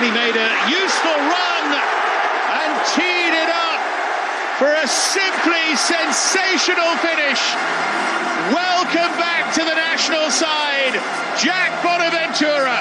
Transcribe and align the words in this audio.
Then 0.00 0.14
he 0.14 0.18
made 0.18 0.36
a 0.36 0.70
useful 0.70 1.12
run 1.12 1.66
and 1.76 2.86
teed 2.94 3.34
it 3.36 3.50
up 3.50 3.80
for 4.56 4.72
a 4.72 4.88
simply 4.88 5.76
sensational 5.76 6.96
finish. 7.04 7.52
Welcome 8.48 9.12
back 9.20 9.52
to 9.52 9.60
the 9.60 9.74
national 9.74 10.30
side, 10.30 10.94
Jack 11.38 11.82
Bonaventura. 11.82 12.78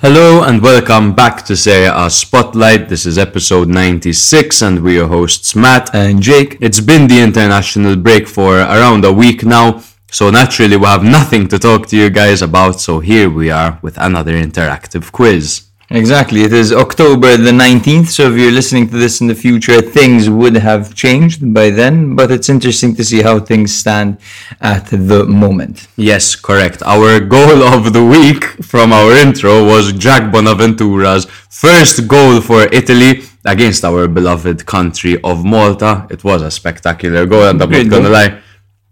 Hello 0.00 0.44
and 0.44 0.62
welcome 0.62 1.12
back 1.12 1.44
to 1.46 1.56
Serie 1.56 1.90
A 1.92 2.08
Spotlight. 2.08 2.88
This 2.88 3.04
is 3.04 3.18
episode 3.18 3.68
96 3.68 4.62
and 4.62 4.82
we're 4.82 4.94
your 4.94 5.08
hosts 5.08 5.56
Matt 5.56 5.92
and 5.92 6.22
Jake. 6.22 6.58
It's 6.60 6.80
been 6.80 7.08
the 7.08 7.20
international 7.20 7.96
break 7.96 8.28
for 8.28 8.58
around 8.58 9.04
a 9.04 9.12
week 9.12 9.44
now, 9.44 9.82
so 10.12 10.30
naturally 10.30 10.76
we 10.76 10.84
have 10.84 11.02
nothing 11.02 11.48
to 11.48 11.58
talk 11.58 11.86
to 11.86 11.96
you 11.96 12.10
guys 12.10 12.42
about, 12.42 12.80
so 12.80 13.00
here 13.00 13.30
we 13.30 13.50
are 13.50 13.78
with 13.80 13.96
another 13.96 14.34
interactive 14.34 15.10
quiz. 15.10 15.62
Exactly. 15.88 16.42
It 16.42 16.52
is 16.52 16.70
October 16.72 17.36
the 17.36 17.50
19th, 17.50 18.08
so 18.08 18.30
if 18.30 18.38
you're 18.38 18.52
listening 18.52 18.88
to 18.90 18.96
this 18.96 19.22
in 19.22 19.26
the 19.26 19.34
future, 19.34 19.80
things 19.80 20.28
would 20.28 20.56
have 20.56 20.94
changed 20.94 21.52
by 21.54 21.70
then, 21.70 22.14
but 22.14 22.30
it's 22.30 22.50
interesting 22.50 22.94
to 22.96 23.04
see 23.04 23.22
how 23.22 23.40
things 23.40 23.74
stand 23.74 24.18
at 24.60 24.86
the 24.86 25.24
moment. 25.26 25.88
Yes, 25.96 26.36
correct. 26.36 26.82
Our 26.82 27.20
goal 27.20 27.62
of 27.74 27.92
the 27.94 28.04
week 28.04 28.44
from 28.62 28.92
our 28.92 29.12
intro 29.12 29.64
was 29.64 29.92
Jack 29.94 30.30
Bonaventura's 30.30 31.24
first 31.48 32.06
goal 32.06 32.40
for 32.42 32.62
Italy 32.72 33.22
against 33.46 33.82
our 33.84 34.08
beloved 34.08 34.64
country 34.66 35.20
of 35.22 35.42
Malta. 35.44 36.06
It 36.10 36.22
was 36.22 36.42
a 36.42 36.50
spectacular 36.50 37.24
goal, 37.24 37.48
and 37.48 37.62
I'm 37.62 37.70
not 37.70 37.88
gonna 37.88 38.08
lie. 38.08 38.40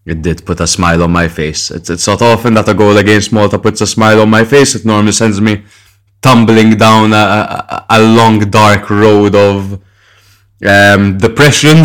It 0.07 0.23
did 0.23 0.47
put 0.47 0.61
a 0.61 0.67
smile 0.67 1.03
on 1.03 1.11
my 1.13 1.29
face. 1.29 1.71
It's, 1.71 1.91
it's 1.91 2.07
not 2.07 2.23
often 2.23 2.55
that 2.55 2.69
a 2.69 2.75
goal 2.75 2.97
against 2.97 3.33
Malta 3.33 3.59
puts 3.59 3.81
a 3.81 3.87
smile 3.87 4.21
on 4.21 4.31
my 4.31 4.45
face. 4.45 4.75
It 4.75 4.85
normally 4.85 5.13
sends 5.13 5.41
me 5.41 5.65
tumbling 6.23 6.77
down 6.77 7.12
a, 7.12 7.17
a, 7.17 7.87
a 7.91 8.01
long 8.03 8.39
dark 8.51 8.89
road 8.91 9.34
of 9.34 9.81
um, 10.67 11.19
depression. 11.19 11.84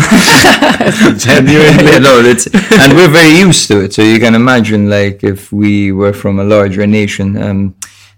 Genuinely, 1.18 1.98
no, 2.00 2.20
it's 2.20 2.46
and 2.46 2.92
we're 2.94 3.08
very 3.08 3.38
used 3.38 3.68
to 3.68 3.80
it. 3.80 3.94
So 3.94 4.02
you 4.02 4.18
can 4.18 4.34
imagine, 4.34 4.88
like, 4.88 5.22
if 5.24 5.52
we 5.52 5.92
were 5.92 6.12
from 6.12 6.38
a 6.38 6.44
larger 6.44 6.86
nation, 6.86 7.36
um, 7.42 7.74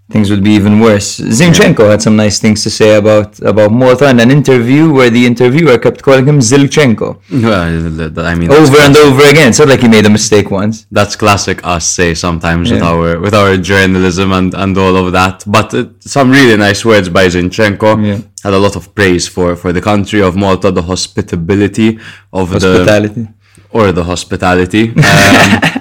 things 0.09 0.29
would 0.31 0.43
be 0.43 0.51
even 0.51 0.79
worse. 0.79 1.19
Zinchenko 1.19 1.79
yeah. 1.79 1.91
had 1.91 2.01
some 2.01 2.15
nice 2.15 2.39
things 2.39 2.63
to 2.63 2.69
say 2.69 2.95
about 2.95 3.39
about 3.39 3.71
Malta 3.71 4.09
in 4.09 4.19
an 4.19 4.31
interview 4.31 4.91
where 4.91 5.09
the 5.09 5.25
interviewer 5.25 5.77
kept 5.77 6.01
calling 6.01 6.25
him 6.25 6.39
Zilchenko. 6.39 7.09
Well, 7.43 8.25
I 8.25 8.35
mean, 8.35 8.51
over 8.51 8.77
and 8.77 8.95
over 8.97 9.23
again. 9.31 9.49
It's 9.49 9.59
not 9.59 9.69
like 9.69 9.81
he 9.81 9.87
made 9.87 10.05
a 10.05 10.09
mistake 10.09 10.49
once. 10.51 10.85
That's 10.91 11.15
classic 11.15 11.57
us 11.63 11.85
say 11.87 12.13
sometimes 12.15 12.69
yeah. 12.69 12.75
with 12.75 12.83
our 12.83 13.19
with 13.19 13.33
our 13.33 13.57
journalism 13.57 14.31
and 14.31 14.53
and 14.53 14.77
all 14.77 14.95
of 14.95 15.11
that. 15.13 15.43
But 15.45 15.73
uh, 15.73 15.85
some 15.99 16.31
really 16.31 16.57
nice 16.57 16.83
words 16.83 17.07
by 17.09 17.27
Zinchenko. 17.27 17.89
Yeah. 18.05 18.19
Had 18.43 18.53
a 18.53 18.59
lot 18.59 18.75
of 18.75 18.95
praise 18.95 19.27
for 19.27 19.55
for 19.55 19.73
the 19.73 19.81
country 19.81 20.21
of 20.21 20.35
Malta, 20.35 20.71
the 20.71 20.83
hospitality 20.93 21.99
of 22.31 22.49
hospitality. 22.49 23.23
the 23.23 23.33
or 23.71 23.91
the 23.91 24.03
hospitality. 24.03 24.89
Um, 24.89 24.95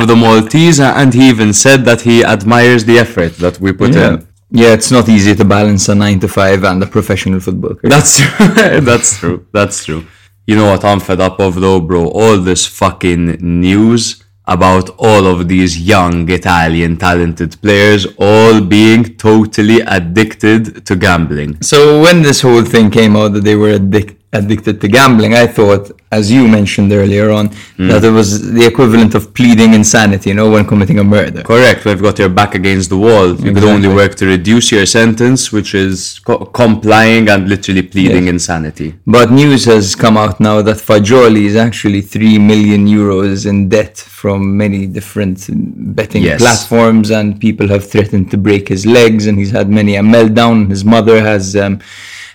of 0.00 0.08
the 0.08 0.16
Maltese, 0.16 0.80
and 0.80 1.12
he 1.12 1.28
even 1.28 1.52
said 1.52 1.84
that 1.84 2.00
he 2.02 2.24
admires 2.24 2.84
the 2.84 2.98
effort 2.98 3.36
that 3.38 3.60
we 3.60 3.72
put 3.72 3.94
yeah. 3.94 4.14
in. 4.14 4.28
Yeah, 4.50 4.72
it's 4.72 4.90
not 4.90 5.08
easy 5.08 5.34
to 5.34 5.44
balance 5.44 5.88
a 5.88 5.94
nine 5.94 6.20
to 6.20 6.28
five 6.28 6.62
and 6.64 6.82
a 6.82 6.86
professional 6.86 7.40
football 7.40 7.74
career. 7.74 7.90
That's 7.90 8.18
true. 8.18 8.80
That's 8.80 9.18
true. 9.18 9.46
That's 9.52 9.84
true. 9.84 10.06
You 10.46 10.54
know 10.54 10.70
what 10.70 10.84
I'm 10.84 11.00
fed 11.00 11.20
up 11.20 11.40
of 11.40 11.60
though, 11.60 11.80
bro? 11.80 12.08
All 12.08 12.38
this 12.38 12.66
fucking 12.66 13.38
news 13.40 14.22
about 14.46 14.90
all 14.98 15.26
of 15.26 15.48
these 15.48 15.80
young 15.80 16.30
Italian 16.30 16.96
talented 16.96 17.60
players 17.60 18.06
all 18.18 18.60
being 18.60 19.16
totally 19.16 19.80
addicted 19.80 20.86
to 20.86 20.94
gambling. 20.94 21.60
So 21.62 22.00
when 22.00 22.22
this 22.22 22.42
whole 22.42 22.62
thing 22.62 22.90
came 22.90 23.16
out 23.16 23.32
that 23.32 23.42
they 23.42 23.56
were 23.56 23.70
addicted 23.70 24.16
addicted 24.36 24.80
to 24.80 24.88
gambling, 24.88 25.34
I 25.34 25.46
thought, 25.46 25.90
as 26.12 26.30
you 26.30 26.46
mentioned 26.46 26.92
earlier 26.92 27.30
on, 27.30 27.48
mm. 27.48 27.88
that 27.90 28.04
it 28.04 28.10
was 28.10 28.52
the 28.52 28.64
equivalent 28.66 29.14
of 29.14 29.34
pleading 29.34 29.74
insanity, 29.74 30.30
you 30.30 30.36
know, 30.36 30.50
when 30.50 30.64
committing 30.64 30.98
a 30.98 31.04
murder. 31.04 31.42
Correct. 31.42 31.84
We've 31.84 32.00
got 32.00 32.18
your 32.18 32.28
back 32.28 32.54
against 32.54 32.90
the 32.90 32.98
wall. 32.98 33.26
You 33.26 33.32
exactly. 33.32 33.54
could 33.54 33.64
only 33.64 33.88
work 33.88 34.14
to 34.16 34.26
reduce 34.26 34.72
your 34.72 34.86
sentence, 34.86 35.52
which 35.52 35.74
is 35.74 36.20
co- 36.20 36.44
complying 36.46 37.28
and 37.28 37.48
literally 37.48 37.82
pleading 37.82 38.24
yes. 38.24 38.34
insanity. 38.34 38.94
But 39.06 39.30
news 39.30 39.64
has 39.64 39.94
come 39.94 40.16
out 40.16 40.38
now 40.40 40.62
that 40.62 40.76
Fagioli 40.76 41.44
is 41.46 41.56
actually 41.56 42.02
3 42.02 42.38
million 42.38 42.86
euros 42.86 43.46
in 43.46 43.68
debt 43.68 43.96
from 43.98 44.56
many 44.56 44.86
different 44.86 45.48
betting 45.96 46.22
yes. 46.22 46.40
platforms, 46.40 47.10
and 47.10 47.40
people 47.40 47.68
have 47.68 47.88
threatened 47.88 48.30
to 48.30 48.38
break 48.38 48.68
his 48.68 48.86
legs, 48.86 49.26
and 49.26 49.38
he's 49.38 49.50
had 49.50 49.68
many 49.68 49.96
a 49.96 50.02
meltdown. 50.02 50.70
His 50.70 50.84
mother 50.84 51.20
has. 51.20 51.56
Um, 51.56 51.80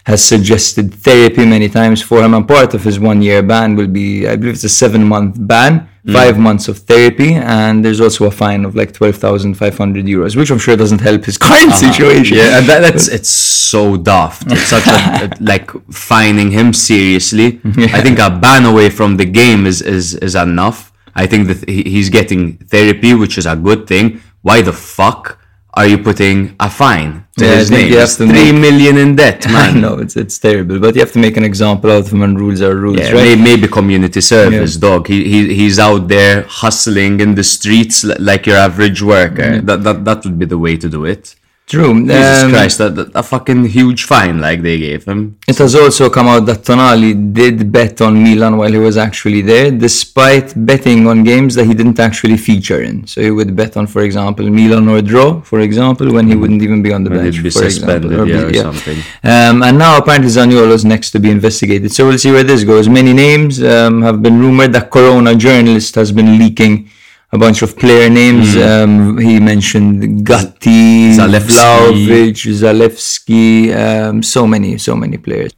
has 0.05 0.23
suggested 0.23 0.93
therapy 0.93 1.45
many 1.45 1.69
times 1.69 2.01
for 2.01 2.23
him. 2.23 2.33
And 2.33 2.47
part 2.47 2.73
of 2.73 2.83
his 2.83 2.99
one 2.99 3.21
year 3.21 3.43
ban 3.43 3.75
will 3.75 3.87
be, 3.87 4.27
I 4.27 4.35
believe 4.35 4.55
it's 4.55 4.63
a 4.63 4.69
seven 4.69 5.03
month 5.03 5.35
ban, 5.39 5.89
mm. 6.05 6.13
five 6.13 6.39
months 6.39 6.67
of 6.67 6.79
therapy, 6.79 7.35
and 7.35 7.85
there's 7.85 8.01
also 8.01 8.25
a 8.25 8.31
fine 8.31 8.65
of 8.65 8.75
like 8.75 8.93
12,500 8.93 10.05
euros, 10.05 10.35
which 10.35 10.49
I'm 10.49 10.57
sure 10.57 10.75
doesn't 10.75 11.01
help 11.01 11.25
his 11.25 11.37
current 11.37 11.69
uh-huh. 11.69 11.91
situation. 11.91 12.37
Yeah, 12.37 12.57
and 12.57 12.67
that, 12.67 12.79
that's, 12.85 13.07
it's 13.07 13.29
so 13.29 13.97
daft. 13.97 14.51
It's 14.51 14.67
such 14.67 14.87
a, 14.87 15.31
like 15.39 15.69
fining 15.91 16.51
him 16.51 16.73
seriously. 16.73 17.59
Yeah. 17.81 17.95
I 17.97 18.01
think 18.01 18.19
a 18.19 18.29
ban 18.29 18.65
away 18.65 18.89
from 18.89 19.17
the 19.17 19.25
game 19.25 19.65
is, 19.65 19.81
is, 19.81 20.13
is 20.15 20.35
enough. 20.35 20.91
I 21.15 21.25
think 21.25 21.47
that 21.47 21.67
he's 21.67 22.09
getting 22.09 22.57
therapy, 22.57 23.13
which 23.13 23.37
is 23.37 23.45
a 23.45 23.55
good 23.55 23.87
thing. 23.87 24.21
Why 24.41 24.61
the 24.61 24.73
fuck? 24.73 25.40
Are 25.73 25.87
you 25.87 25.97
putting 25.97 26.55
a 26.59 26.69
fine 26.69 27.25
to 27.37 27.45
yeah, 27.45 27.55
his 27.55 27.71
name? 27.71 27.89
You 27.91 27.99
have 27.99 28.09
to 28.17 28.27
Three 28.27 28.51
make, 28.51 28.61
million 28.61 28.97
in 28.97 29.15
debt, 29.15 29.45
man. 29.55 29.81
no, 29.81 29.99
it's 29.99 30.15
it's 30.15 30.37
terrible. 30.37 30.79
But 30.79 30.95
you 30.95 31.01
have 31.01 31.13
to 31.13 31.19
make 31.19 31.37
an 31.37 31.43
example 31.43 31.91
out 31.91 32.05
of 32.05 32.11
him, 32.11 32.21
and 32.23 32.39
rules 32.39 32.61
are 32.61 32.75
rules, 32.75 32.99
yeah, 32.99 33.11
right? 33.11 33.39
Maybe 33.39 33.67
community 33.67 34.21
service, 34.21 34.75
yeah. 34.75 34.81
dog. 34.81 35.07
He, 35.07 35.23
he 35.29 35.53
he's 35.55 35.79
out 35.79 36.07
there 36.07 36.43
hustling 36.43 37.21
in 37.21 37.35
the 37.35 37.43
streets 37.43 38.03
like 38.03 38.45
your 38.45 38.57
average 38.57 39.01
worker. 39.01 39.61
That 39.61 39.83
that 39.83 40.05
that 40.05 40.25
would 40.25 40.37
be 40.37 40.45
the 40.45 40.57
way 40.57 40.75
to 40.77 40.89
do 40.89 41.05
it. 41.05 41.35
True. 41.71 41.93
Jesus 42.05 42.43
um, 42.43 42.51
Christ, 42.51 42.77
that, 42.79 42.95
that, 42.97 43.15
a 43.15 43.23
fucking 43.23 43.63
huge 43.63 44.03
fine 44.03 44.41
like 44.41 44.61
they 44.61 44.77
gave 44.77 45.05
him. 45.05 45.37
It 45.47 45.57
has 45.59 45.73
also 45.73 46.09
come 46.09 46.27
out 46.27 46.45
that 46.47 46.59
Tonali 46.67 47.13
did 47.33 47.71
bet 47.71 48.01
on 48.01 48.21
Milan 48.21 48.57
while 48.57 48.73
he 48.77 48.77
was 48.77 48.97
actually 48.97 49.41
there, 49.41 49.71
despite 49.71 50.53
betting 50.65 51.07
on 51.07 51.23
games 51.23 51.55
that 51.55 51.63
he 51.63 51.73
didn't 51.73 51.97
actually 51.97 52.35
feature 52.35 52.81
in. 52.81 53.07
So 53.07 53.21
he 53.21 53.31
would 53.31 53.55
bet 53.55 53.77
on, 53.77 53.87
for 53.87 54.01
example, 54.01 54.49
Milan 54.49 54.89
or 54.89 55.01
draw, 55.01 55.39
for 55.51 55.61
example, 55.61 56.11
when 56.11 56.25
he 56.27 56.33
mm-hmm. 56.33 56.41
wouldn't 56.41 56.61
even 56.61 56.83
be 56.83 56.91
on 56.91 57.05
the 57.05 57.09
when 57.09 57.23
bench. 57.23 57.41
Be 57.41 57.49
for 57.49 57.63
example, 57.63 58.19
or, 58.19 58.25
yeah, 58.27 58.41
or 58.41 58.49
yeah. 58.49 58.63
something. 58.63 58.97
Um, 59.23 59.63
and 59.63 59.77
now 59.79 59.97
apparently 59.97 60.29
Zaniolo 60.29 60.73
is 60.73 60.83
next 60.83 61.11
to 61.11 61.19
be 61.19 61.31
investigated. 61.31 61.93
So 61.93 62.05
we'll 62.05 62.17
see 62.17 62.33
where 62.33 62.43
this 62.43 62.65
goes. 62.65 62.89
Many 62.89 63.13
names 63.13 63.63
um, 63.63 64.01
have 64.01 64.21
been 64.21 64.41
rumored. 64.41 64.73
That 64.73 64.91
Corona 64.91 65.35
journalist 65.35 65.95
has 65.95 66.11
been 66.11 66.37
leaking 66.37 66.89
a 67.31 67.37
bunch 67.37 67.61
of 67.61 67.77
player 67.77 68.09
names. 68.09 68.55
Mm. 68.55 68.83
Um, 68.83 69.17
he 69.17 69.39
mentioned 69.39 70.25
Gatti, 70.25 71.15
Vlahovic, 71.15 72.39
Zalewski, 72.61 73.73
um, 73.75 74.23
so 74.23 74.45
many, 74.45 74.77
so 74.77 74.95
many 74.95 75.17
players. 75.17 75.51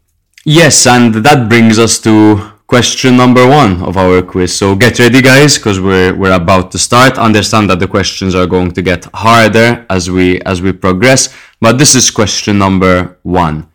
Yes, 0.46 0.86
and 0.88 1.14
that 1.16 1.50
brings 1.50 1.80
us 1.80 2.00
to 2.00 2.52
question 2.68 3.16
number 3.18 3.48
one 3.48 3.82
of 3.84 3.98
our 3.98 4.22
quiz. 4.22 4.56
So 4.56 4.76
get 4.76 5.00
ready, 5.00 5.22
guys, 5.22 5.58
because 5.58 5.80
we're 5.80 6.14
we're 6.14 6.34
about 6.34 6.72
to 6.72 6.80
start. 6.80 7.18
Understand 7.18 7.70
that 7.70 7.80
the 7.80 7.88
questions 7.88 8.36
are 8.36 8.48
going 8.48 8.72
to 8.72 8.82
get 8.82 9.06
harder 9.14 9.86
as 9.90 10.10
we 10.10 10.42
as 10.42 10.62
we 10.62 10.72
progress, 10.74 11.34
but 11.62 11.78
this 11.78 11.96
is 11.96 12.12
question 12.12 12.58
number 12.58 13.18
one. 13.24 13.68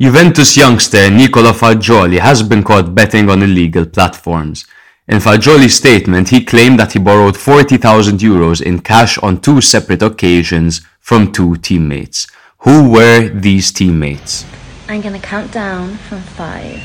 Juventus 0.00 0.56
youngster 0.56 1.10
Nicola 1.10 1.52
Fagioli 1.52 2.18
has 2.18 2.42
been 2.42 2.62
caught 2.62 2.94
betting 2.94 3.30
on 3.30 3.42
illegal 3.42 3.86
platforms. 3.86 4.66
In 5.08 5.18
Fagioli's 5.18 5.74
statement, 5.74 6.28
he 6.28 6.44
claimed 6.44 6.78
that 6.78 6.92
he 6.92 7.00
borrowed 7.00 7.36
40,000 7.36 8.20
euros 8.20 8.62
in 8.62 8.78
cash 8.78 9.18
on 9.18 9.40
two 9.40 9.60
separate 9.60 10.00
occasions 10.00 10.80
from 11.00 11.32
two 11.32 11.56
teammates. 11.56 12.28
Who 12.58 12.88
were 12.88 13.28
these 13.28 13.72
teammates? 13.72 14.46
I'm 14.88 15.00
going 15.00 15.20
to 15.20 15.26
count 15.26 15.50
down 15.50 15.96
from 15.96 16.20
five, 16.20 16.80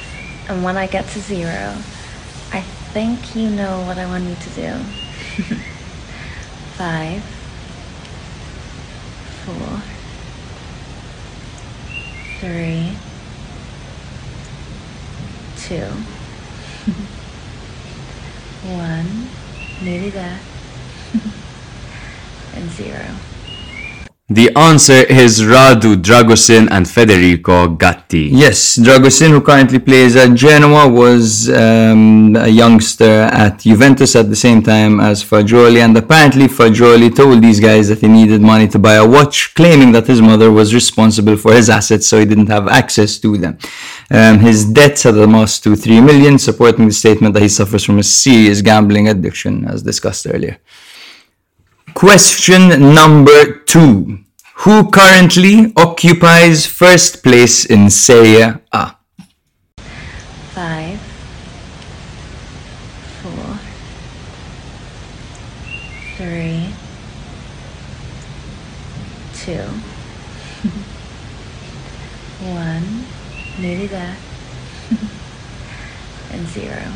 and 0.49 0.63
when 0.63 0.77
I 0.77 0.87
get 0.87 1.07
to 1.09 1.19
zero, 1.19 1.75
I 2.51 2.61
think 2.91 3.35
you 3.35 3.51
know 3.51 3.85
what 3.85 3.99
I 3.99 4.07
want 4.07 4.23
you 4.23 4.33
to 4.33 4.49
do. 4.49 4.73
five, 6.73 7.23
four, 9.45 9.81
three, 12.39 12.97
two. 15.57 15.91
one, 18.67 19.35
maybe 19.79 20.11
that, 20.11 20.45
and 22.53 22.71
zero. 22.71 23.21
The 24.29 24.53
answer 24.57 25.05
is 25.07 25.39
Radu 25.39 25.95
Dragusin 25.95 26.67
and 26.69 26.85
Federico 26.85 27.69
Gatti. 27.69 28.23
Yes, 28.33 28.75
Dragusin, 28.75 29.29
who 29.29 29.39
currently 29.39 29.79
plays 29.79 30.17
at 30.17 30.33
Genoa, 30.35 30.89
was 30.89 31.49
um, 31.49 32.35
a 32.35 32.49
youngster 32.49 33.21
at 33.31 33.59
Juventus 33.59 34.17
at 34.17 34.29
the 34.29 34.35
same 34.35 34.61
time 34.61 34.99
as 34.99 35.23
Fagioli, 35.23 35.79
and 35.79 35.95
apparently 35.95 36.47
Fagioli 36.47 37.15
told 37.15 37.41
these 37.41 37.61
guys 37.61 37.87
that 37.87 38.01
he 38.01 38.09
needed 38.09 38.41
money 38.41 38.67
to 38.67 38.77
buy 38.77 38.95
a 38.95 39.07
watch, 39.07 39.55
claiming 39.55 39.93
that 39.93 40.07
his 40.07 40.21
mother 40.21 40.51
was 40.51 40.73
responsible 40.73 41.37
for 41.37 41.53
his 41.53 41.69
assets, 41.69 42.05
so 42.05 42.19
he 42.19 42.25
didn't 42.25 42.49
have 42.49 42.67
access 42.67 43.17
to 43.19 43.37
them. 43.37 43.57
Um, 44.11 44.39
his 44.39 44.65
debts 44.65 45.03
had 45.03 45.15
amassed 45.15 45.63
to 45.63 45.77
3 45.77 46.01
million, 46.01 46.37
supporting 46.37 46.87
the 46.87 46.93
statement 46.93 47.33
that 47.33 47.43
he 47.43 47.47
suffers 47.47 47.85
from 47.85 47.99
a 47.99 48.03
serious 48.03 48.61
gambling 48.61 49.07
addiction, 49.07 49.63
as 49.69 49.83
discussed 49.83 50.27
earlier. 50.27 50.57
Question 51.97 52.93
number 52.93 53.57
two. 53.65 54.19
Who 54.57 54.91
currently 54.91 55.73
occupies 55.75 56.67
first 56.67 57.23
place 57.23 57.65
in 57.65 57.89
Serie 57.89 58.53
A? 58.71 58.95
Five, 60.53 60.99
four, 63.23 63.57
three, 66.17 66.69
two, 69.33 69.65
one, 72.45 73.05
nearly 73.59 73.87
there, 73.87 74.15
and 76.31 76.47
zero. 76.49 76.93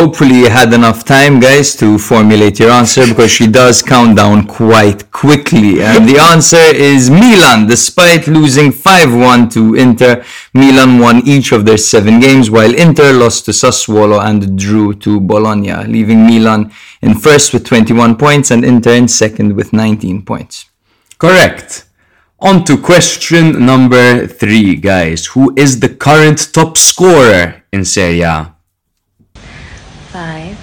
Hopefully 0.00 0.38
you 0.38 0.48
had 0.48 0.72
enough 0.72 1.04
time, 1.04 1.38
guys, 1.40 1.76
to 1.76 1.98
formulate 1.98 2.58
your 2.58 2.70
answer 2.70 3.06
because 3.06 3.30
she 3.30 3.46
does 3.46 3.82
count 3.82 4.16
down 4.16 4.46
quite 4.46 5.12
quickly. 5.12 5.82
And 5.82 6.08
the 6.08 6.18
answer 6.18 6.56
is 6.56 7.10
Milan. 7.10 7.66
Despite 7.66 8.26
losing 8.26 8.72
5-1 8.72 9.52
to 9.52 9.74
Inter, 9.74 10.24
Milan 10.54 11.00
won 11.00 11.20
each 11.28 11.52
of 11.52 11.66
their 11.66 11.76
seven 11.76 12.18
games, 12.18 12.50
while 12.50 12.74
Inter 12.74 13.12
lost 13.12 13.44
to 13.44 13.50
Sassuolo 13.50 14.24
and 14.24 14.58
drew 14.58 14.94
to 14.94 15.20
Bologna, 15.20 15.84
leaving 15.84 16.24
Milan 16.26 16.72
in 17.02 17.14
first 17.14 17.52
with 17.52 17.66
21 17.66 18.16
points 18.16 18.50
and 18.50 18.64
Inter 18.64 18.94
in 18.94 19.06
second 19.06 19.54
with 19.54 19.74
19 19.74 20.22
points. 20.24 20.64
Correct. 21.18 21.84
On 22.38 22.64
to 22.64 22.78
question 22.78 23.66
number 23.66 24.26
three, 24.26 24.76
guys. 24.76 25.26
Who 25.26 25.52
is 25.58 25.80
the 25.80 25.90
current 25.90 26.54
top 26.54 26.78
scorer 26.78 27.64
in 27.70 27.84
Serie 27.84 28.22
A? 28.22 28.54
five, 30.10 30.58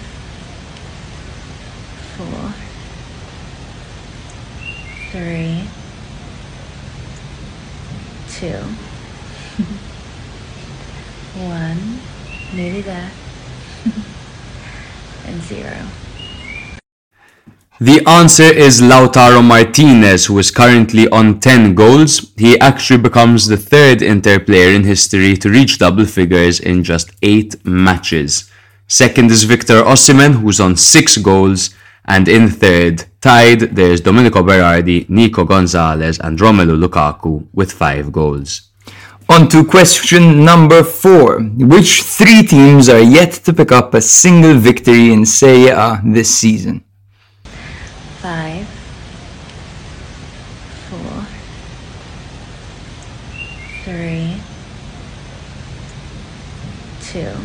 four, 2.17 2.53
three, 5.09 5.63
two, 8.29 8.59
one, 11.41 11.99
nearly 12.57 12.81
there, 12.81 13.11
and 15.27 15.41
zero. 15.43 15.77
The 17.79 18.03
answer 18.07 18.51
is 18.65 18.81
Lautaro 18.81 19.45
Martinez, 19.45 20.25
who 20.25 20.39
is 20.39 20.49
currently 20.49 21.07
on 21.09 21.39
10 21.39 21.75
goals. 21.75 22.33
He 22.35 22.59
actually 22.59 22.97
becomes 22.97 23.45
the 23.45 23.55
third 23.55 24.01
Inter 24.01 24.39
player 24.39 24.73
in 24.73 24.83
history 24.83 25.37
to 25.37 25.51
reach 25.51 25.77
double 25.77 26.07
figures 26.07 26.59
in 26.59 26.83
just 26.83 27.11
8 27.21 27.63
matches. 27.63 28.49
Second 28.87 29.29
is 29.29 29.43
Victor 29.43 29.83
Osimhen, 29.83 30.41
who's 30.41 30.59
on 30.59 30.75
six 30.75 31.17
goals. 31.17 31.69
And 32.05 32.27
in 32.27 32.49
third, 32.49 33.05
tied, 33.21 33.59
there's 33.75 34.01
Domenico 34.01 34.41
Berardi, 34.41 35.07
Nico 35.07 35.43
Gonzalez, 35.43 36.19
and 36.19 36.39
Romelu 36.39 36.75
Lukaku 36.83 37.45
with 37.53 37.71
five 37.71 38.11
goals. 38.11 38.66
On 39.29 39.49
to 39.49 39.65
question 39.65 40.45
number 40.45 40.83
four. 40.83 41.41
Which 41.41 42.03
three 42.03 42.43
teams 42.43 42.87
are 42.87 43.01
yet 43.01 43.33
to 43.43 43.53
pick 43.53 43.73
up 43.73 43.93
a 43.93 43.99
single 44.01 44.53
victory 44.53 45.11
in 45.11 45.25
Serie 45.25 45.67
A 45.67 46.01
this 46.05 46.33
season? 46.33 46.85
Five, 48.23 48.65
four, 50.87 51.25
three, 53.83 54.39
two. 57.01 57.35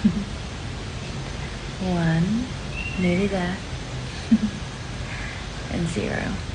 One, 1.90 2.44
and 5.72 5.88
zero. 5.88 6.49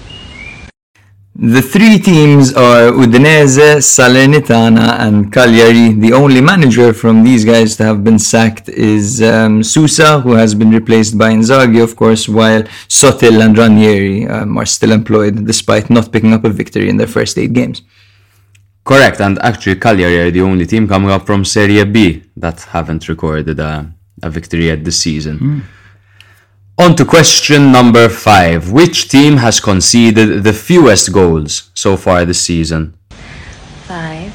The 1.37 1.61
three 1.61 1.99
teams 1.99 2.53
are 2.53 2.93
Udinese, 2.93 3.81
Salernitana, 3.81 4.99
and 4.99 5.33
Cagliari. 5.33 5.91
The 5.91 6.13
only 6.13 6.39
manager 6.39 6.93
from 6.93 7.25
these 7.25 7.43
guys 7.43 7.75
to 7.75 7.83
have 7.83 8.05
been 8.05 8.19
sacked 8.19 8.69
is 8.69 9.21
um, 9.21 9.61
Sousa, 9.61 10.21
who 10.21 10.31
has 10.31 10.55
been 10.55 10.71
replaced 10.71 11.17
by 11.17 11.31
Inzaghi, 11.31 11.83
of 11.83 11.97
course, 11.97 12.29
while 12.29 12.63
Sottil 12.87 13.43
and 13.43 13.57
Ranieri 13.57 14.25
um, 14.27 14.57
are 14.57 14.65
still 14.65 14.93
employed 14.93 15.45
despite 15.45 15.89
not 15.89 16.09
picking 16.09 16.31
up 16.31 16.45
a 16.45 16.49
victory 16.49 16.87
in 16.87 16.95
their 16.95 17.07
first 17.07 17.38
eight 17.38 17.51
games. 17.51 17.81
Correct, 18.85 19.19
and 19.19 19.38
actually 19.39 19.75
Cagliari 19.75 20.19
are 20.21 20.31
the 20.31 20.41
only 20.41 20.65
team 20.65 20.88
coming 20.88 21.09
up 21.09 21.25
from 21.25 21.43
Serie 21.43 21.83
B 21.83 22.23
that 22.38 22.61
haven't 22.61 23.09
recorded 23.09 23.59
a 23.59 23.93
a 24.23 24.29
victory 24.29 24.71
at 24.71 24.83
this 24.83 24.99
season. 24.99 25.39
Mm. 25.39 25.61
On 26.77 26.94
to 26.98 27.06
question 27.06 27.72
number 27.72 28.10
five. 28.10 28.69
Which 28.69 29.07
team 29.07 29.38
has 29.38 29.62
conceded 29.62 30.44
the 30.44 30.51
fewest 30.51 31.13
goals 31.13 31.72
so 31.74 31.95
far 31.95 32.25
this 32.25 32.42
season? 32.42 32.98
Five, 33.88 34.33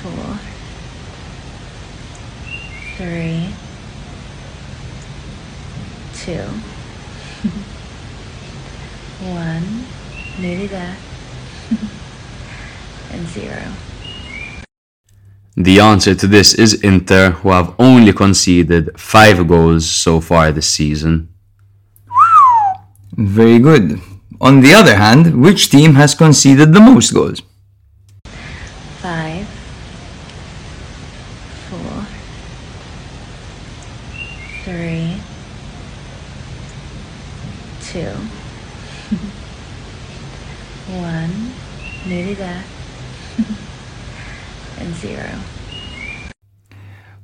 four, 0.00 0.38
three, 2.96 3.52
two, 6.14 6.46
one, 9.26 9.84
nearly 10.40 10.68
there, 10.68 10.96
and 13.10 13.26
zero. 13.26 13.72
The 15.62 15.78
answer 15.78 16.16
to 16.16 16.26
this 16.26 16.54
is 16.54 16.82
Inter, 16.82 17.30
who 17.30 17.50
have 17.50 17.72
only 17.78 18.12
conceded 18.12 18.98
five 18.98 19.46
goals 19.46 19.88
so 19.88 20.20
far 20.20 20.50
this 20.50 20.66
season. 20.66 21.28
Very 23.12 23.60
good. 23.60 24.00
On 24.40 24.60
the 24.60 24.74
other 24.74 24.96
hand, 24.96 25.40
which 25.40 25.70
team 25.70 25.94
has 25.94 26.16
conceded 26.16 26.72
the 26.72 26.80
most 26.80 27.14
goals? 27.14 27.42
Five, 28.98 29.46
four, 31.70 32.06
three, 34.64 35.20
two, 37.86 38.14
one, 40.98 41.52
nearly 42.04 42.34
there 42.34 42.64
and 44.82 44.94
zero. 44.94 45.30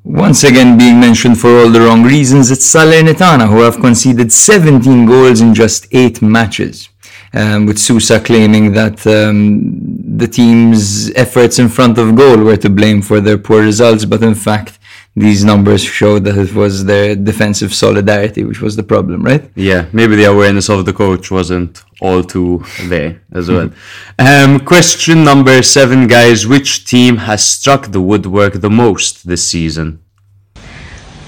Once 0.08 0.42
again 0.42 0.78
being 0.78 0.98
mentioned 0.98 1.38
for 1.38 1.50
all 1.50 1.68
the 1.68 1.78
wrong 1.78 2.02
reasons, 2.02 2.50
it's 2.50 2.74
Salernitana 2.74 3.46
who 3.46 3.60
have 3.60 3.78
conceded 3.78 4.32
17 4.32 5.04
goals 5.04 5.42
in 5.42 5.52
just 5.52 5.86
8 5.92 6.22
matches. 6.22 6.88
Um, 7.34 7.66
with 7.66 7.78
Sousa 7.78 8.18
claiming 8.18 8.72
that 8.72 9.06
um, 9.06 10.16
the 10.16 10.26
team's 10.26 11.10
efforts 11.10 11.58
in 11.58 11.68
front 11.68 11.98
of 11.98 12.16
goal 12.16 12.38
were 12.38 12.56
to 12.56 12.70
blame 12.70 13.02
for 13.02 13.20
their 13.20 13.36
poor 13.36 13.60
results, 13.60 14.06
but 14.06 14.22
in 14.22 14.34
fact, 14.34 14.78
these 15.14 15.44
numbers 15.44 15.82
show 15.84 16.18
that 16.18 16.38
it 16.38 16.54
was 16.54 16.86
their 16.86 17.14
defensive 17.14 17.74
solidarity 17.74 18.44
which 18.44 18.62
was 18.62 18.76
the 18.76 18.82
problem, 18.82 19.22
right? 19.22 19.44
Yeah, 19.56 19.88
maybe 19.92 20.16
the 20.16 20.24
awareness 20.24 20.70
of 20.70 20.86
the 20.86 20.94
coach 20.94 21.30
wasn't 21.30 21.82
all 22.00 22.22
too 22.22 22.64
there 22.84 23.20
as 23.32 23.48
well. 23.50 23.70
um, 24.18 24.60
question 24.60 25.24
number 25.24 25.62
seven, 25.62 26.06
guys. 26.06 26.46
Which 26.46 26.84
team 26.84 27.16
has 27.18 27.44
struck 27.44 27.88
the 27.88 28.00
woodwork 28.00 28.54
the 28.54 28.70
most 28.70 29.26
this 29.26 29.44
season? 29.48 30.02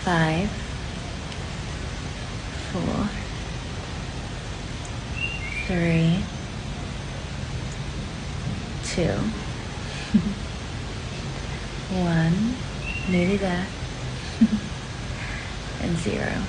Five, 0.05 0.51
four, 2.73 3.09
three, 5.67 6.23
two, 8.85 9.17
one, 12.01 12.55
nearly 13.11 13.37
there 13.37 13.67
and 15.83 15.97
zero. 15.99 16.43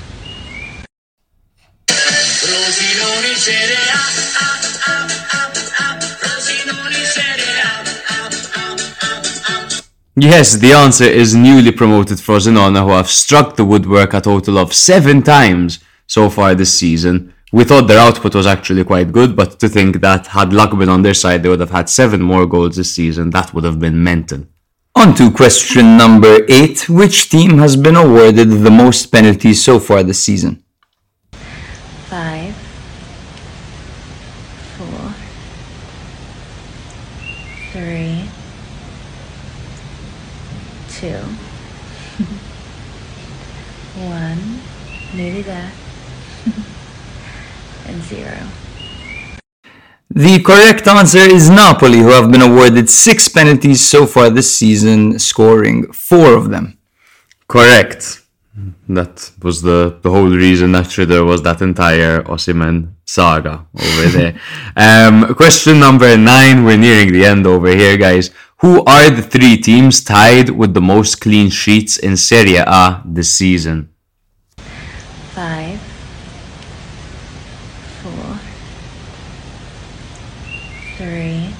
Yes, 10.18 10.53
the 10.58 10.74
answer 10.74 11.06
is 11.06 11.34
newly 11.34 11.72
promoted 11.72 12.18
Frosinone 12.20 12.80
who 12.84 12.89
have 12.89 13.10
struck 13.10 13.56
the 13.56 13.65
woodwork 13.65 14.13
a 14.13 14.22
total 14.22 14.60
of 14.60 14.74
seven 14.74 15.24
times 15.24 15.80
so 16.06 16.30
far 16.30 16.53
this 16.53 16.74
season, 16.74 17.34
We 17.53 17.65
thought 17.65 17.88
their 17.88 18.00
output 18.00 18.34
was 18.34 18.48
actually 18.48 18.86
quite 18.86 19.12
good, 19.12 19.36
but 19.36 19.60
to 19.60 19.68
think 19.68 20.00
that 20.00 20.27
had 20.27 20.53
luck 20.53 20.77
been 20.77 20.88
on 20.88 21.01
their 21.01 21.13
side, 21.13 21.44
they 21.44 21.50
would 21.50 21.60
have 21.60 21.72
had 21.72 21.89
seven 21.89 22.22
more 22.22 22.46
goals 22.46 22.77
this 22.77 22.96
season, 22.96 23.30
that 23.32 23.53
would 23.53 23.65
have 23.65 23.77
been 23.77 24.01
mental. 24.01 24.46
On 24.96 25.13
to 25.15 25.32
question 25.32 25.98
number 25.98 26.46
eight. 26.48 26.88
Which 26.88 27.30
team 27.30 27.58
has 27.58 27.75
been 27.75 27.98
awarded 27.98 28.50
the 28.50 28.72
most 28.72 29.08
penalties 29.08 29.63
so 29.63 29.80
far 29.80 30.01
this 30.03 30.24
season? 30.24 30.63
Five, 32.10 32.56
four, 34.77 35.13
three, 37.74 38.30
two, 41.01 41.17
one, 43.98 44.62
nearly 45.15 45.41
there, 45.41 45.72
and 47.88 48.01
zero. 48.03 48.38
The 50.13 50.43
correct 50.43 50.88
answer 50.88 51.25
is 51.38 51.50
Napoli, 51.50 52.00
who 52.00 52.10
have 52.10 52.31
been 52.31 52.43
awarded 52.43 52.88
six 52.88 53.27
penalties 53.27 53.81
so 53.89 54.05
far 54.05 54.29
this 54.29 54.55
season, 54.55 55.17
scoring 55.17 55.91
four 55.91 56.36
of 56.36 56.51
them. 56.51 56.77
Correct. 57.48 58.22
That 58.88 59.31
was 59.41 59.62
the, 59.62 59.98
the 60.01 60.12
whole 60.12 60.29
reason 60.29 60.75
actually 60.75 61.05
there 61.05 61.24
was 61.24 61.41
that 61.43 61.62
entire 61.62 62.22
Osimhen 62.24 62.93
saga 63.05 63.65
over 63.74 64.08
there. 64.10 64.39
um, 64.75 65.34
question 65.36 65.79
number 65.79 66.15
nine. 66.17 66.65
We're 66.65 66.77
nearing 66.77 67.12
the 67.12 67.25
end 67.25 67.48
over 67.48 67.70
here, 67.70 67.98
guys. 67.98 68.29
Who 68.62 68.86
are 68.86 69.10
the 69.10 69.24
three 69.24 69.58
teams 69.58 70.03
tied 70.03 70.51
with 70.51 70.75
the 70.75 70.82
most 70.82 71.20
clean 71.20 71.50
sheets 71.50 71.98
in 71.98 72.15
Serie 72.15 72.58
A 72.58 73.01
this 73.03 73.34
season? 73.34 73.89
Five, 75.34 75.80
four, 78.03 78.38
three, 80.98 81.56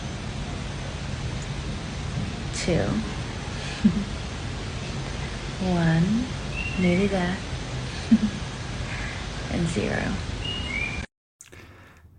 two, 2.54 2.86
one, 5.74 6.06
nearly 6.80 7.08
there, 7.08 7.36
and 9.54 9.68
zero. 9.70 10.04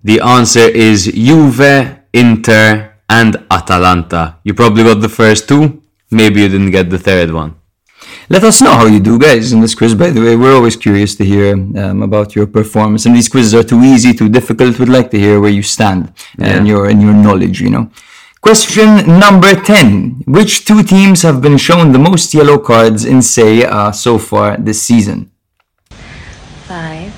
The 0.02 0.18
answer 0.18 0.66
is 0.66 1.06
Juve, 1.06 2.00
Inter, 2.12 2.91
and 3.20 3.32
Atalanta. 3.50 4.22
You 4.42 4.54
probably 4.54 4.84
got 4.84 5.00
the 5.06 5.14
first 5.20 5.42
two. 5.50 5.82
Maybe 6.10 6.40
you 6.42 6.48
didn't 6.48 6.72
get 6.78 6.88
the 6.90 6.98
third 6.98 7.30
one. 7.32 7.50
Let 8.28 8.44
us 8.44 8.62
know 8.64 8.74
how 8.80 8.86
you 8.86 9.00
do, 9.00 9.18
guys, 9.18 9.52
in 9.52 9.60
this 9.60 9.74
quiz. 9.74 9.94
By 9.94 10.10
the 10.10 10.22
way, 10.24 10.34
we're 10.36 10.54
always 10.54 10.76
curious 10.76 11.14
to 11.16 11.24
hear 11.24 11.48
um, 11.54 12.02
about 12.08 12.34
your 12.36 12.46
performance. 12.46 13.04
And 13.06 13.14
these 13.14 13.28
quizzes 13.28 13.54
are 13.54 13.66
too 13.72 13.82
easy, 13.82 14.14
too 14.14 14.30
difficult. 14.38 14.78
We'd 14.78 14.88
like 14.98 15.10
to 15.10 15.18
hear 15.18 15.40
where 15.40 15.50
you 15.58 15.62
stand 15.62 16.00
and 16.38 16.66
your 16.66 16.82
and 16.90 17.02
your 17.02 17.14
knowledge. 17.26 17.60
You 17.60 17.70
know. 17.74 17.84
Question 18.40 18.88
number 19.24 19.52
ten: 19.54 20.22
Which 20.36 20.64
two 20.68 20.82
teams 20.82 21.22
have 21.22 21.38
been 21.46 21.58
shown 21.58 21.92
the 21.92 22.02
most 22.10 22.32
yellow 22.34 22.58
cards 22.58 23.04
in 23.04 23.20
Serie 23.22 23.66
A 23.80 23.92
so 23.92 24.18
far 24.18 24.56
this 24.56 24.82
season? 24.82 25.30
Five, 26.70 27.12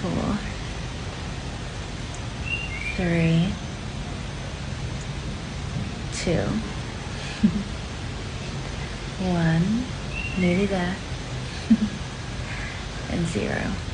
four, 0.00 0.26
three, 2.96 3.38
two, 6.18 6.44
one, 9.22 9.64
nearly 10.38 10.66
there, 10.66 10.96
and 13.10 13.26
zero. 13.26 13.87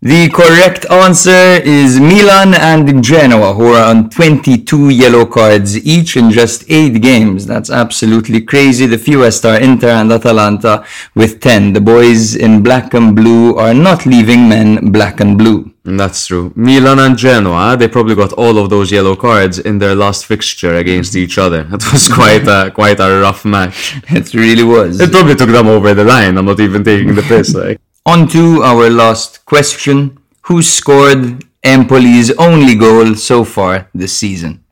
The 0.00 0.28
correct 0.28 0.86
answer 0.92 1.60
is 1.64 1.98
Milan 1.98 2.54
and 2.54 3.02
Genoa, 3.02 3.52
who 3.52 3.72
are 3.72 3.90
on 3.90 4.08
22 4.10 4.90
yellow 4.90 5.26
cards 5.26 5.76
each 5.84 6.16
in 6.16 6.30
just 6.30 6.62
8 6.70 7.02
games. 7.02 7.46
That's 7.46 7.68
absolutely 7.68 8.42
crazy. 8.42 8.86
The 8.86 8.96
fewest 8.96 9.44
are 9.44 9.58
Inter 9.60 9.88
and 9.88 10.12
Atalanta 10.12 10.84
with 11.16 11.40
10. 11.40 11.72
The 11.72 11.80
boys 11.80 12.36
in 12.36 12.62
black 12.62 12.94
and 12.94 13.16
blue 13.16 13.56
are 13.56 13.74
not 13.74 14.06
leaving 14.06 14.48
men 14.48 14.92
black 14.92 15.18
and 15.18 15.36
blue. 15.36 15.74
That's 15.82 16.28
true. 16.28 16.52
Milan 16.54 17.00
and 17.00 17.18
Genoa, 17.18 17.76
they 17.76 17.88
probably 17.88 18.14
got 18.14 18.32
all 18.34 18.56
of 18.58 18.70
those 18.70 18.92
yellow 18.92 19.16
cards 19.16 19.58
in 19.58 19.80
their 19.80 19.96
last 19.96 20.26
fixture 20.26 20.76
against 20.76 21.16
each 21.16 21.38
other. 21.38 21.66
It 21.72 21.92
was 21.92 22.06
quite 22.06 22.46
a 22.46 22.70
quite 22.70 23.00
a 23.00 23.20
rough 23.20 23.44
match. 23.44 23.96
It 24.10 24.32
really 24.32 24.62
was. 24.62 25.00
It 25.00 25.10
probably 25.10 25.34
took 25.34 25.50
them 25.50 25.66
over 25.66 25.92
the 25.92 26.04
line. 26.04 26.38
I'm 26.38 26.44
not 26.44 26.60
even 26.60 26.84
taking 26.84 27.16
the 27.16 27.22
piss. 27.22 27.52
Like, 27.52 27.80
On 28.08 28.26
to 28.28 28.62
our 28.62 28.88
last 28.88 29.44
question. 29.44 30.18
Who 30.46 30.62
scored 30.62 31.44
Empoli's 31.62 32.30
only 32.38 32.74
goal 32.74 33.14
so 33.16 33.44
far 33.44 33.90
this 33.94 34.14
season? 34.16 34.64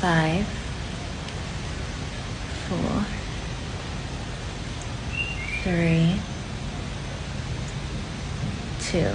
Five, 0.00 0.44
four, 2.66 3.06
three, 5.62 6.18
two, 8.80 9.14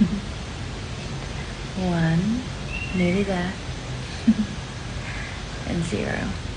one, 1.90 2.40
and 5.68 5.84
zero. 5.84 6.49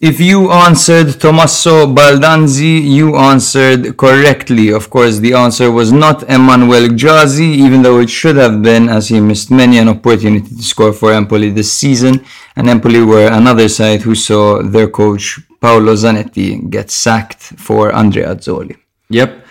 If 0.00 0.20
you 0.20 0.50
answered 0.50 1.20
Tommaso 1.20 1.86
Baldanzi, 1.86 2.82
you 2.82 3.16
answered 3.16 3.96
correctly. 3.96 4.70
Of 4.70 4.90
course, 4.90 5.18
the 5.18 5.34
answer 5.34 5.70
was 5.70 5.92
not 5.92 6.24
Emmanuel 6.24 6.88
Gyasi, 6.88 7.54
even 7.64 7.82
though 7.82 8.00
it 8.00 8.10
should 8.10 8.36
have 8.36 8.60
been, 8.60 8.88
as 8.88 9.08
he 9.08 9.20
missed 9.20 9.50
many 9.50 9.78
an 9.78 9.88
opportunity 9.88 10.54
to 10.56 10.62
score 10.62 10.92
for 10.92 11.12
Empoli 11.12 11.50
this 11.50 11.72
season. 11.72 12.24
And 12.56 12.68
Empoli 12.68 13.02
were 13.02 13.28
another 13.28 13.68
side 13.68 14.02
who 14.02 14.14
saw 14.14 14.62
their 14.62 14.88
coach 14.88 15.40
Paolo 15.60 15.94
Zanetti 15.94 16.68
get 16.68 16.90
sacked 16.90 17.40
for 17.40 17.92
Andreazzoli. 17.92 18.76
yep. 19.08 19.46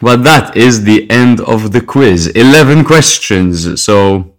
Well, 0.00 0.18
that 0.18 0.56
is 0.56 0.82
the 0.82 1.08
end 1.10 1.40
of 1.42 1.70
the 1.70 1.80
quiz. 1.80 2.26
11 2.28 2.84
questions. 2.84 3.80
So 3.80 4.33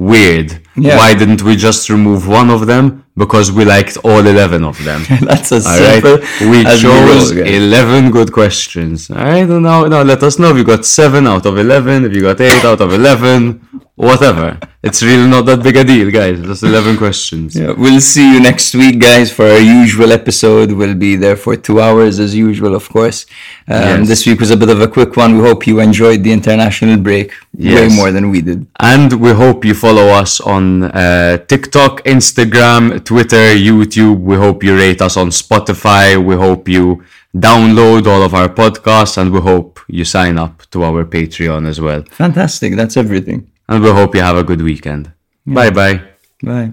weird. 0.00 0.48
Yeah. 0.76 0.96
Why 0.96 1.12
didn't 1.20 1.42
we 1.42 1.54
just 1.56 1.90
remove 1.90 2.26
one 2.26 2.48
of 2.48 2.66
them? 2.66 3.04
Because 3.22 3.52
we 3.52 3.64
liked 3.66 3.98
all 4.02 4.24
11 4.26 4.64
of 4.64 4.82
them. 4.82 5.02
That's 5.20 5.52
as 5.52 5.66
All 5.66 5.78
right. 5.78 6.02
simple 6.02 6.48
We 6.50 6.64
as 6.64 6.80
chose 6.80 7.34
roll, 7.34 7.46
11 7.46 8.10
good 8.10 8.32
questions. 8.32 9.10
All 9.10 9.16
right. 9.18 9.46
Now, 9.46 9.84
now 9.84 10.02
let 10.02 10.22
us 10.22 10.38
know 10.38 10.50
if 10.52 10.56
you 10.56 10.64
got 10.64 10.86
7 10.86 11.26
out 11.26 11.44
of 11.44 11.58
11, 11.58 12.06
if 12.06 12.14
you 12.14 12.22
got 12.22 12.40
8 12.40 12.64
out 12.64 12.80
of 12.80 12.92
11, 12.94 13.68
whatever. 13.96 14.58
It's 14.82 15.02
really 15.02 15.28
not 15.28 15.44
that 15.46 15.62
big 15.62 15.76
a 15.76 15.84
deal, 15.84 16.10
guys. 16.10 16.40
Just 16.40 16.62
11 16.62 16.96
questions. 16.96 17.54
Yeah, 17.54 17.72
we'll 17.72 18.00
see 18.00 18.32
you 18.34 18.40
next 18.40 18.74
week, 18.74 18.98
guys, 18.98 19.30
for 19.30 19.44
our 19.46 19.58
usual 19.58 20.10
episode. 20.12 20.72
We'll 20.72 20.94
be 20.94 21.16
there 21.16 21.36
for 21.36 21.54
two 21.56 21.80
hours 21.82 22.18
as 22.18 22.34
usual, 22.34 22.74
of 22.74 22.88
course. 22.88 23.26
Um, 23.68 23.80
Yes. 24.00 24.08
This 24.08 24.26
week 24.26 24.40
was 24.40 24.50
a 24.50 24.56
bit 24.56 24.70
of 24.70 24.80
a 24.80 24.88
quick 24.88 25.16
one. 25.16 25.36
We 25.36 25.42
hope 25.48 25.66
you 25.66 25.80
enjoyed 25.80 26.22
the 26.24 26.32
international 26.32 26.96
break 26.98 27.32
way 27.54 27.88
more 27.88 28.10
than 28.10 28.30
we 28.30 28.40
did. 28.40 28.66
And 28.78 29.12
we 29.20 29.32
hope 29.32 29.64
you 29.64 29.74
follow 29.74 30.06
us 30.22 30.40
on 30.40 30.84
uh, 30.84 31.36
TikTok, 31.52 32.02
Instagram, 32.04 33.04
Twitter, 33.04 33.44
YouTube. 33.68 34.20
We 34.20 34.36
hope 34.36 34.62
you 34.64 34.74
rate 34.76 35.02
us 35.02 35.16
on 35.18 35.28
Spotify. 35.28 36.04
We 36.24 36.36
hope 36.36 36.68
you 36.68 37.04
download 37.36 38.06
all 38.06 38.22
of 38.22 38.34
our 38.34 38.48
podcasts 38.48 39.16
and 39.18 39.30
we 39.32 39.40
hope 39.40 39.78
you 39.88 40.04
sign 40.04 40.36
up 40.38 40.62
to 40.72 40.82
our 40.84 41.04
Patreon 41.04 41.68
as 41.68 41.80
well. 41.80 42.02
Fantastic. 42.10 42.74
That's 42.76 42.96
everything. 42.96 43.46
And 43.70 43.82
we 43.82 43.90
hope 43.90 44.14
you 44.14 44.20
have 44.20 44.36
a 44.36 44.44
good 44.44 44.60
weekend. 44.60 45.12
Bye 45.46 45.70
bye. 45.70 46.02
Bye. 46.42 46.72